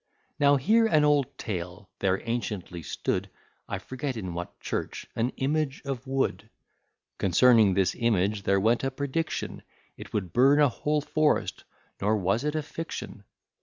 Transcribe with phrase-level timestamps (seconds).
[0.39, 1.87] Now hear an old tale.
[1.99, 3.29] There anciently stood
[3.69, 6.49] (I forget in what church) an image of wood;
[7.19, 9.61] Concerning this image, there went a prediction,
[9.97, 11.65] It would burn a whole forest;
[12.01, 13.25] nor was it a fiction.